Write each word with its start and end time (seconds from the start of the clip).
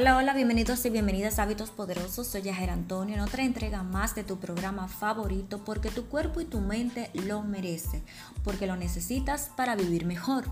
Hola, 0.00 0.16
hola, 0.16 0.32
bienvenidos 0.32 0.86
y 0.86 0.90
bienvenidas 0.90 1.40
a 1.40 1.42
Hábitos 1.42 1.70
Poderosos. 1.70 2.28
Soy 2.28 2.42
Yajer 2.42 2.70
Antonio 2.70 3.16
en 3.16 3.20
otra 3.20 3.42
entrega 3.42 3.82
más 3.82 4.14
de 4.14 4.22
tu 4.22 4.38
programa 4.38 4.86
favorito 4.86 5.64
porque 5.64 5.90
tu 5.90 6.06
cuerpo 6.06 6.40
y 6.40 6.44
tu 6.44 6.60
mente 6.60 7.10
lo 7.14 7.42
merecen, 7.42 8.04
porque 8.44 8.68
lo 8.68 8.76
necesitas 8.76 9.50
para 9.56 9.74
vivir 9.74 10.06
mejor. 10.06 10.44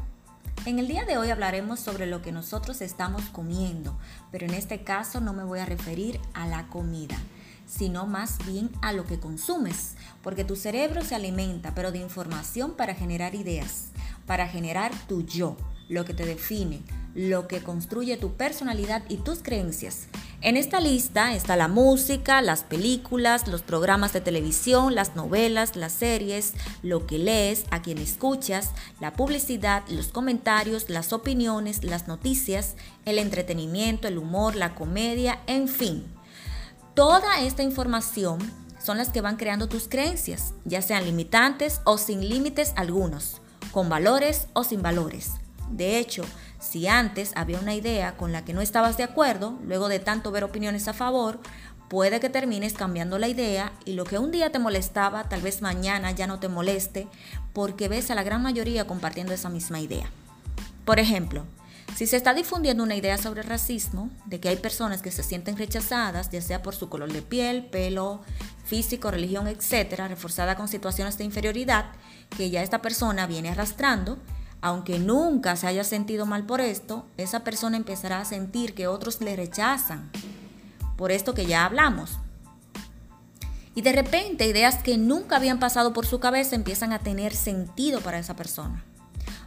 En 0.64 0.80
el 0.80 0.88
día 0.88 1.04
de 1.04 1.16
hoy 1.16 1.30
hablaremos 1.30 1.78
sobre 1.78 2.06
lo 2.06 2.22
que 2.22 2.32
nosotros 2.32 2.80
estamos 2.80 3.22
comiendo, 3.26 3.96
pero 4.32 4.46
en 4.46 4.54
este 4.54 4.82
caso 4.82 5.20
no 5.20 5.32
me 5.32 5.44
voy 5.44 5.60
a 5.60 5.64
referir 5.64 6.18
a 6.34 6.48
la 6.48 6.66
comida, 6.66 7.16
sino 7.68 8.04
más 8.04 8.44
bien 8.46 8.72
a 8.82 8.92
lo 8.92 9.04
que 9.04 9.20
consumes, 9.20 9.94
porque 10.24 10.42
tu 10.42 10.56
cerebro 10.56 11.04
se 11.04 11.14
alimenta, 11.14 11.72
pero 11.72 11.92
de 11.92 11.98
información 11.98 12.72
para 12.72 12.96
generar 12.96 13.36
ideas, 13.36 13.90
para 14.26 14.48
generar 14.48 14.90
tu 15.06 15.22
yo, 15.24 15.56
lo 15.88 16.04
que 16.04 16.14
te 16.14 16.26
define, 16.26 16.82
lo 17.16 17.48
que 17.48 17.62
construye 17.62 18.18
tu 18.18 18.34
personalidad 18.34 19.02
y 19.08 19.16
tus 19.16 19.38
creencias. 19.42 20.06
En 20.42 20.58
esta 20.58 20.80
lista 20.80 21.34
está 21.34 21.56
la 21.56 21.66
música, 21.66 22.42
las 22.42 22.62
películas, 22.62 23.48
los 23.48 23.62
programas 23.62 24.12
de 24.12 24.20
televisión, 24.20 24.94
las 24.94 25.16
novelas, 25.16 25.76
las 25.76 25.94
series, 25.94 26.52
lo 26.82 27.06
que 27.06 27.18
lees, 27.18 27.64
a 27.70 27.80
quien 27.80 27.96
escuchas, 27.96 28.72
la 29.00 29.14
publicidad, 29.14 29.82
los 29.88 30.08
comentarios, 30.08 30.90
las 30.90 31.14
opiniones, 31.14 31.84
las 31.84 32.06
noticias, 32.06 32.76
el 33.06 33.18
entretenimiento, 33.18 34.08
el 34.08 34.18
humor, 34.18 34.54
la 34.54 34.74
comedia, 34.74 35.40
en 35.46 35.68
fin. 35.68 36.04
Toda 36.92 37.40
esta 37.40 37.62
información 37.62 38.38
son 38.78 38.98
las 38.98 39.08
que 39.08 39.22
van 39.22 39.36
creando 39.36 39.70
tus 39.70 39.88
creencias, 39.88 40.52
ya 40.66 40.82
sean 40.82 41.06
limitantes 41.06 41.80
o 41.84 41.96
sin 41.96 42.28
límites 42.28 42.74
algunos, 42.76 43.40
con 43.72 43.88
valores 43.88 44.48
o 44.52 44.64
sin 44.64 44.82
valores. 44.82 45.30
De 45.70 45.98
hecho, 45.98 46.22
si 46.66 46.88
antes 46.88 47.30
había 47.36 47.60
una 47.60 47.74
idea 47.74 48.16
con 48.16 48.32
la 48.32 48.44
que 48.44 48.52
no 48.52 48.60
estabas 48.60 48.96
de 48.96 49.04
acuerdo, 49.04 49.58
luego 49.62 49.88
de 49.88 50.00
tanto 50.00 50.32
ver 50.32 50.42
opiniones 50.42 50.88
a 50.88 50.92
favor, 50.92 51.38
puede 51.88 52.18
que 52.18 52.28
termines 52.28 52.72
cambiando 52.72 53.18
la 53.18 53.28
idea 53.28 53.72
y 53.84 53.92
lo 53.92 54.04
que 54.04 54.18
un 54.18 54.32
día 54.32 54.50
te 54.50 54.58
molestaba, 54.58 55.28
tal 55.28 55.42
vez 55.42 55.62
mañana 55.62 56.10
ya 56.10 56.26
no 56.26 56.40
te 56.40 56.48
moleste, 56.48 57.06
porque 57.52 57.88
ves 57.88 58.10
a 58.10 58.16
la 58.16 58.24
gran 58.24 58.42
mayoría 58.42 58.86
compartiendo 58.86 59.32
esa 59.32 59.48
misma 59.48 59.78
idea. 59.78 60.10
Por 60.84 60.98
ejemplo, 60.98 61.44
si 61.94 62.08
se 62.08 62.16
está 62.16 62.34
difundiendo 62.34 62.82
una 62.82 62.96
idea 62.96 63.16
sobre 63.16 63.42
el 63.42 63.48
racismo, 63.48 64.10
de 64.26 64.40
que 64.40 64.48
hay 64.48 64.56
personas 64.56 65.02
que 65.02 65.12
se 65.12 65.22
sienten 65.22 65.56
rechazadas, 65.56 66.30
ya 66.30 66.40
sea 66.40 66.62
por 66.62 66.74
su 66.74 66.88
color 66.88 67.12
de 67.12 67.22
piel, 67.22 67.66
pelo, 67.66 68.22
físico, 68.64 69.12
religión, 69.12 69.46
etcétera, 69.46 70.08
reforzada 70.08 70.56
con 70.56 70.66
situaciones 70.66 71.16
de 71.16 71.24
inferioridad 71.24 71.92
que 72.36 72.50
ya 72.50 72.62
esta 72.62 72.82
persona 72.82 73.28
viene 73.28 73.50
arrastrando, 73.50 74.18
aunque 74.66 74.98
nunca 74.98 75.54
se 75.54 75.68
haya 75.68 75.84
sentido 75.84 76.26
mal 76.26 76.44
por 76.44 76.60
esto, 76.60 77.06
esa 77.18 77.44
persona 77.44 77.76
empezará 77.76 78.20
a 78.20 78.24
sentir 78.24 78.74
que 78.74 78.88
otros 78.88 79.20
le 79.20 79.36
rechazan. 79.36 80.10
Por 80.96 81.12
esto 81.12 81.34
que 81.34 81.46
ya 81.46 81.64
hablamos. 81.64 82.18
Y 83.76 83.82
de 83.82 83.92
repente 83.92 84.44
ideas 84.44 84.82
que 84.82 84.98
nunca 84.98 85.36
habían 85.36 85.60
pasado 85.60 85.92
por 85.92 86.04
su 86.04 86.18
cabeza 86.18 86.56
empiezan 86.56 86.92
a 86.92 86.98
tener 86.98 87.32
sentido 87.32 88.00
para 88.00 88.18
esa 88.18 88.34
persona. 88.34 88.84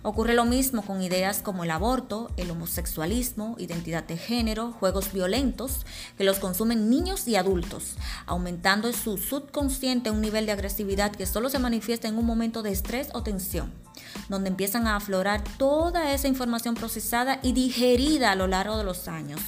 Ocurre 0.03 0.33
lo 0.33 0.45
mismo 0.45 0.83
con 0.83 1.01
ideas 1.01 1.41
como 1.41 1.65
el 1.65 1.71
aborto, 1.71 2.31
el 2.37 2.49
homosexualismo, 2.51 3.57
identidad 3.59 4.05
de 4.05 4.15
género, 4.15 4.71
juegos 4.71 5.11
violentos, 5.11 5.85
que 6.17 6.23
los 6.23 6.39
consumen 6.39 6.89
niños 6.89 7.27
y 7.27 7.35
adultos, 7.35 7.95
aumentando 8.25 8.87
en 8.87 8.93
su 8.93 9.17
subconsciente 9.17 10.11
un 10.11 10.21
nivel 10.21 10.45
de 10.45 10.53
agresividad 10.53 11.11
que 11.11 11.25
solo 11.25 11.49
se 11.49 11.59
manifiesta 11.59 12.07
en 12.07 12.17
un 12.17 12.25
momento 12.25 12.63
de 12.63 12.71
estrés 12.71 13.09
o 13.13 13.23
tensión, 13.23 13.73
donde 14.29 14.49
empiezan 14.49 14.87
a 14.87 14.95
aflorar 14.95 15.43
toda 15.57 16.13
esa 16.13 16.27
información 16.27 16.75
procesada 16.75 17.39
y 17.41 17.53
digerida 17.53 18.31
a 18.31 18.35
lo 18.35 18.47
largo 18.47 18.77
de 18.77 18.83
los 18.83 19.07
años 19.07 19.41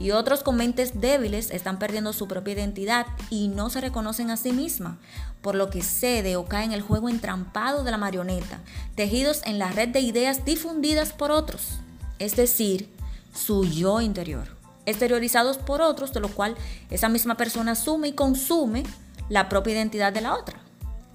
y 0.00 0.12
otros 0.12 0.42
con 0.42 0.56
mentes 0.56 1.00
débiles 1.00 1.50
están 1.50 1.78
perdiendo 1.78 2.14
su 2.14 2.26
propia 2.26 2.54
identidad 2.54 3.06
y 3.28 3.48
no 3.48 3.68
se 3.68 3.82
reconocen 3.82 4.30
a 4.30 4.38
sí 4.38 4.50
misma, 4.52 4.98
por 5.42 5.54
lo 5.54 5.68
que 5.68 5.82
cede 5.82 6.36
o 6.36 6.46
cae 6.46 6.64
en 6.64 6.72
el 6.72 6.80
juego 6.80 7.10
entrampado 7.10 7.84
de 7.84 7.90
la 7.90 7.98
marioneta, 7.98 8.60
tejidos 8.94 9.42
en 9.44 9.58
la 9.58 9.70
red 9.70 9.90
de 9.90 10.00
ideas 10.00 10.46
difundidas 10.46 11.12
por 11.12 11.30
otros, 11.30 11.80
es 12.18 12.34
decir, 12.34 12.88
su 13.34 13.64
yo 13.64 14.00
interior, 14.00 14.56
exteriorizados 14.86 15.58
por 15.58 15.82
otros, 15.82 16.14
de 16.14 16.20
lo 16.20 16.28
cual 16.28 16.56
esa 16.88 17.10
misma 17.10 17.36
persona 17.36 17.72
asume 17.72 18.08
y 18.08 18.12
consume 18.12 18.84
la 19.28 19.50
propia 19.50 19.74
identidad 19.74 20.14
de 20.14 20.22
la 20.22 20.34
otra. 20.34 20.69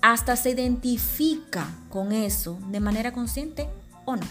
Hasta 0.08 0.36
se 0.36 0.52
identifica 0.52 1.68
con 1.90 2.12
eso 2.12 2.60
de 2.68 2.80
manera 2.80 3.12
consciente 3.12 3.68
o 4.06 4.16
no. 4.16 4.28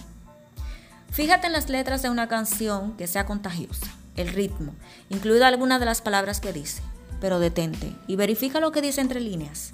Fíjate 1.11 1.49
en 1.49 1.53
las 1.53 1.69
letras 1.69 2.01
de 2.01 2.11
una 2.11 2.29
canción 2.29 2.97
que 2.97 3.09
sea 3.09 3.27
contagiosa 3.27 3.89
el 4.15 4.29
ritmo, 4.29 4.73
incluido 5.09 5.45
algunas 5.45 5.81
de 5.81 5.87
las 5.87 6.01
palabras 6.01 6.39
que 6.39 6.53
dice. 6.53 6.81
Pero 7.21 7.41
detente 7.41 7.93
y 8.07 8.15
verifica 8.15 8.61
lo 8.61 8.71
que 8.71 8.83
dice 8.83 9.01
entre 9.01 9.19
líneas. 9.19 9.73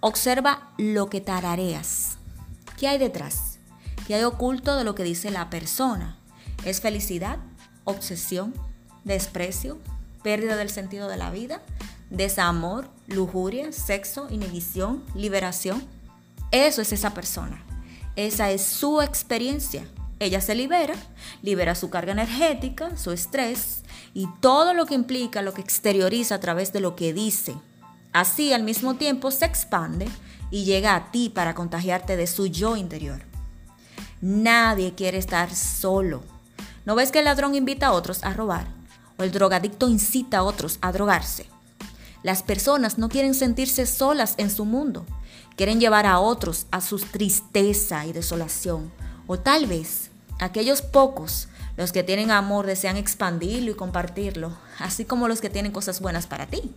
Observa 0.00 0.72
lo 0.78 1.08
que 1.10 1.20
tarareas. 1.20 2.16
¿Qué 2.76 2.88
hay 2.88 2.98
detrás? 2.98 3.60
¿Qué 4.08 4.16
hay 4.16 4.24
oculto 4.24 4.74
de 4.74 4.82
lo 4.82 4.96
que 4.96 5.04
dice 5.04 5.30
la 5.30 5.48
persona? 5.48 6.16
¿Es 6.64 6.80
felicidad? 6.80 7.38
¿Obsesión? 7.84 8.52
¿Desprecio? 9.04 9.78
¿Pérdida 10.24 10.56
del 10.56 10.70
sentido 10.70 11.06
de 11.06 11.18
la 11.18 11.30
vida? 11.30 11.62
¿Desamor? 12.10 12.88
¿Lujuria? 13.06 13.72
¿Sexo? 13.72 14.28
¿Inhibición? 14.30 15.02
¿Liberación? 15.14 15.84
Eso 16.50 16.82
es 16.82 16.92
esa 16.92 17.14
persona. 17.14 17.64
Esa 18.16 18.50
es 18.50 18.62
su 18.62 19.02
experiencia 19.02 19.86
ella 20.18 20.40
se 20.40 20.54
libera, 20.54 20.94
libera 21.42 21.74
su 21.74 21.90
carga 21.90 22.12
energética, 22.12 22.96
su 22.96 23.12
estrés 23.12 23.82
y 24.14 24.26
todo 24.40 24.72
lo 24.72 24.86
que 24.86 24.94
implica, 24.94 25.42
lo 25.42 25.52
que 25.52 25.60
exterioriza 25.60 26.36
a 26.36 26.40
través 26.40 26.72
de 26.72 26.80
lo 26.80 26.96
que 26.96 27.12
dice. 27.12 27.54
Así 28.14 28.54
al 28.54 28.62
mismo 28.62 28.94
tiempo 28.94 29.30
se 29.30 29.44
expande 29.44 30.08
y 30.50 30.64
llega 30.64 30.94
a 30.94 31.10
ti 31.10 31.28
para 31.28 31.54
contagiarte 31.54 32.16
de 32.16 32.26
su 32.26 32.46
yo 32.46 32.76
interior. 32.76 33.20
Nadie 34.22 34.94
quiere 34.94 35.18
estar 35.18 35.54
solo. 35.54 36.22
¿No 36.86 36.94
ves 36.94 37.12
que 37.12 37.18
el 37.18 37.26
ladrón 37.26 37.54
invita 37.54 37.88
a 37.88 37.92
otros 37.92 38.24
a 38.24 38.32
robar? 38.32 38.68
¿O 39.18 39.22
el 39.22 39.32
drogadicto 39.32 39.86
incita 39.86 40.38
a 40.38 40.42
otros 40.44 40.78
a 40.80 40.92
drogarse? 40.92 41.46
Las 42.26 42.42
personas 42.42 42.98
no 42.98 43.08
quieren 43.08 43.34
sentirse 43.34 43.86
solas 43.86 44.34
en 44.36 44.50
su 44.50 44.64
mundo. 44.64 45.06
Quieren 45.54 45.78
llevar 45.78 46.06
a 46.06 46.18
otros 46.18 46.66
a 46.72 46.80
su 46.80 46.98
tristeza 46.98 48.04
y 48.04 48.12
desolación 48.12 48.90
o 49.28 49.38
tal 49.38 49.66
vez 49.66 50.10
aquellos 50.40 50.82
pocos, 50.82 51.46
los 51.76 51.92
que 51.92 52.02
tienen 52.02 52.32
amor, 52.32 52.66
desean 52.66 52.96
expandirlo 52.96 53.70
y 53.70 53.74
compartirlo, 53.74 54.56
así 54.80 55.04
como 55.04 55.28
los 55.28 55.40
que 55.40 55.50
tienen 55.50 55.70
cosas 55.70 56.00
buenas 56.00 56.26
para 56.26 56.48
ti, 56.48 56.74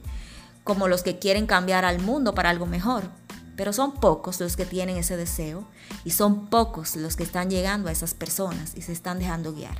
como 0.64 0.88
los 0.88 1.02
que 1.02 1.18
quieren 1.18 1.48
cambiar 1.48 1.84
al 1.84 1.98
mundo 2.00 2.36
para 2.36 2.52
algo 2.52 2.68
mejor. 2.68 3.06
Pero 3.56 3.74
son 3.74 3.94
pocos 3.94 4.40
los 4.40 4.56
que 4.56 4.68
tienen 4.68 4.98
ese 4.98 5.18
deseo 5.18 5.64
y 6.06 6.12
son 6.12 6.46
pocos 6.46 6.96
los 6.96 7.16
que 7.16 7.24
están 7.24 7.50
llegando 7.50 7.90
a 7.90 7.92
esas 7.92 8.14
personas 8.14 8.74
y 8.76 8.84
se 8.84 8.92
están 8.92 9.18
dejando 9.18 9.52
guiar. 9.52 9.80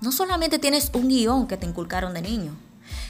No 0.00 0.10
solamente 0.10 0.58
tienes 0.58 0.90
un 0.94 1.08
guion 1.08 1.46
que 1.46 1.58
te 1.58 1.66
inculcaron 1.66 2.14
de 2.14 2.22
niño, 2.22 2.56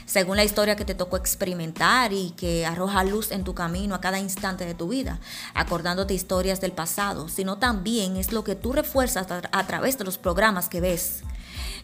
según 0.05 0.37
la 0.37 0.43
historia 0.43 0.75
que 0.75 0.85
te 0.85 0.95
tocó 0.95 1.17
experimentar 1.17 2.13
y 2.13 2.31
que 2.31 2.65
arroja 2.65 3.03
luz 3.03 3.31
en 3.31 3.43
tu 3.43 3.53
camino 3.53 3.95
a 3.95 4.01
cada 4.01 4.19
instante 4.19 4.65
de 4.65 4.73
tu 4.73 4.89
vida, 4.89 5.19
acordándote 5.53 6.13
historias 6.13 6.61
del 6.61 6.71
pasado, 6.71 7.29
sino 7.29 7.57
también 7.57 8.17
es 8.17 8.31
lo 8.31 8.43
que 8.43 8.55
tú 8.55 8.73
refuerzas 8.73 9.27
a, 9.29 9.67
través 9.67 9.97
de 9.97 10.03
los 10.03 10.17
programas 10.17 10.69
que 10.69 10.81
ves. 10.81 11.21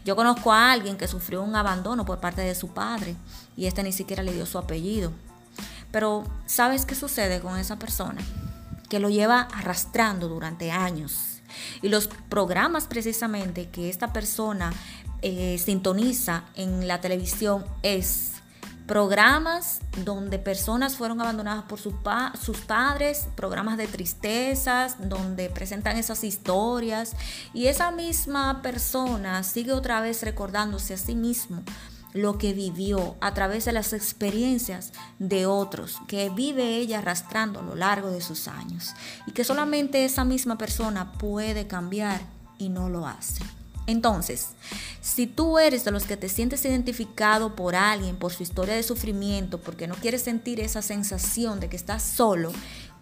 Yo 0.04 0.16
conozco 0.16 0.52
a 0.52 0.72
alguien 0.72 0.96
que 0.96 1.08
sufrió 1.08 1.42
un 1.42 1.56
abandono 1.56 2.04
por 2.04 2.20
parte 2.20 2.42
de 2.42 2.54
su 2.54 2.68
padre 2.68 3.16
y 3.56 3.66
este 3.66 3.82
ni 3.82 3.92
siquiera 3.92 4.22
le 4.22 4.32
dio 4.32 4.46
su 4.46 4.58
apellido. 4.58 5.12
Pero 5.90 6.24
¿sabes 6.46 6.84
qué 6.84 6.94
sucede 6.94 7.40
con 7.40 7.58
esa 7.58 7.78
persona? 7.78 8.22
Que 8.88 9.00
lo 9.00 9.10
lleva 9.10 9.48
arrastrando 9.54 10.28
durante 10.28 10.70
años. 10.70 11.40
Y 11.82 11.88
los 11.88 12.08
programas 12.28 12.86
precisamente 12.86 13.68
que 13.68 13.88
esta 13.88 14.12
persona 14.12 14.72
eh, 15.22 15.58
sintoniza 15.58 16.44
en 16.54 16.86
la 16.86 17.00
televisión 17.00 17.64
es 17.82 18.34
programas 18.88 19.80
donde 20.04 20.38
personas 20.38 20.96
fueron 20.96 21.20
abandonadas 21.20 21.64
por 21.64 21.78
sus 21.78 21.92
padres, 22.66 23.28
programas 23.36 23.76
de 23.76 23.86
tristezas, 23.86 24.96
donde 25.10 25.50
presentan 25.50 25.98
esas 25.98 26.24
historias 26.24 27.14
y 27.52 27.66
esa 27.66 27.90
misma 27.90 28.62
persona 28.62 29.42
sigue 29.42 29.72
otra 29.72 30.00
vez 30.00 30.22
recordándose 30.22 30.94
a 30.94 30.96
sí 30.96 31.14
mismo 31.14 31.62
lo 32.14 32.38
que 32.38 32.54
vivió 32.54 33.16
a 33.20 33.34
través 33.34 33.66
de 33.66 33.72
las 33.72 33.92
experiencias 33.92 34.92
de 35.18 35.44
otros 35.44 35.98
que 36.08 36.30
vive 36.30 36.78
ella 36.78 37.00
arrastrando 37.00 37.60
a 37.60 37.62
lo 37.62 37.74
largo 37.74 38.10
de 38.10 38.22
sus 38.22 38.48
años 38.48 38.94
y 39.26 39.32
que 39.32 39.44
solamente 39.44 40.06
esa 40.06 40.24
misma 40.24 40.56
persona 40.56 41.12
puede 41.12 41.66
cambiar 41.66 42.22
y 42.56 42.70
no 42.70 42.88
lo 42.88 43.06
hace. 43.06 43.44
Entonces, 43.88 44.50
si 45.00 45.26
tú 45.26 45.58
eres 45.58 45.82
de 45.84 45.90
los 45.90 46.04
que 46.04 46.18
te 46.18 46.28
sientes 46.28 46.62
identificado 46.66 47.56
por 47.56 47.74
alguien, 47.74 48.16
por 48.16 48.32
su 48.32 48.42
historia 48.42 48.74
de 48.74 48.82
sufrimiento, 48.82 49.58
porque 49.58 49.88
no 49.88 49.94
quieres 49.94 50.22
sentir 50.22 50.60
esa 50.60 50.82
sensación 50.82 51.58
de 51.58 51.68
que 51.68 51.76
estás 51.76 52.02
solo, 52.02 52.52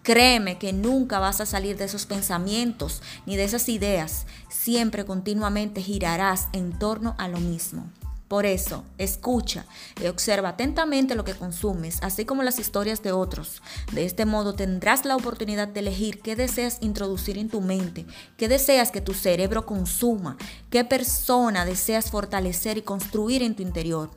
Créeme 0.03 0.57
que 0.57 0.71
nunca 0.71 1.19
vas 1.19 1.41
a 1.41 1.45
salir 1.45 1.75
de 1.75 1.83
esos 1.83 2.05
pensamientos 2.05 3.01
ni 3.25 3.35
de 3.35 3.43
esas 3.43 3.67
ideas. 3.67 4.25
Siempre 4.47 5.03
continuamente 5.03 5.81
girarás 5.81 6.47
en 6.53 6.79
torno 6.79 7.13
a 7.17 7.27
lo 7.27 7.41
mismo. 7.41 7.91
Por 8.27 8.45
eso, 8.45 8.83
escucha 8.97 9.65
y 10.01 10.07
observa 10.07 10.49
atentamente 10.49 11.15
lo 11.15 11.23
que 11.23 11.33
consumes, 11.33 11.99
así 12.01 12.25
como 12.25 12.43
las 12.43 12.59
historias 12.59 13.01
de 13.01 13.13
otros. 13.13 13.61
De 13.93 14.05
este 14.05 14.25
modo 14.25 14.53
tendrás 14.53 15.05
la 15.05 15.15
oportunidad 15.15 15.69
de 15.69 15.79
elegir 15.79 16.19
qué 16.21 16.35
deseas 16.35 16.79
introducir 16.81 17.37
en 17.37 17.49
tu 17.49 17.61
mente, 17.61 18.05
qué 18.35 18.49
deseas 18.49 18.91
que 18.91 18.99
tu 18.99 19.13
cerebro 19.13 19.65
consuma, 19.65 20.37
qué 20.69 20.83
persona 20.83 21.65
deseas 21.65 22.11
fortalecer 22.11 22.77
y 22.77 22.81
construir 22.81 23.43
en 23.43 23.55
tu 23.55 23.63
interior. 23.63 24.09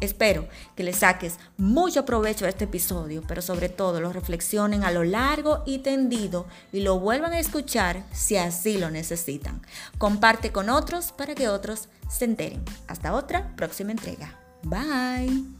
Espero 0.00 0.48
que 0.76 0.84
le 0.84 0.92
saques 0.92 1.38
mucho 1.56 2.04
provecho 2.04 2.44
a 2.46 2.48
este 2.48 2.64
episodio, 2.64 3.22
pero 3.26 3.42
sobre 3.42 3.68
todo 3.68 4.00
lo 4.00 4.12
reflexionen 4.12 4.84
a 4.84 4.92
lo 4.92 5.04
largo 5.04 5.62
y 5.66 5.78
tendido 5.78 6.46
y 6.72 6.80
lo 6.80 7.00
vuelvan 7.00 7.32
a 7.32 7.40
escuchar 7.40 8.04
si 8.12 8.36
así 8.36 8.78
lo 8.78 8.90
necesitan. 8.90 9.62
Comparte 9.98 10.52
con 10.52 10.70
otros 10.70 11.12
para 11.12 11.34
que 11.34 11.48
otros 11.48 11.88
se 12.08 12.24
enteren. 12.24 12.64
Hasta 12.86 13.14
otra 13.14 13.54
próxima 13.56 13.90
entrega. 13.90 14.38
Bye. 14.62 15.57